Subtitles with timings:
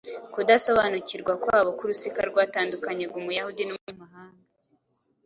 [0.33, 4.41] kudasobanukirwa kwabo ko urusika rwatandukanyaga Umuyahudi n’Umunyamahanga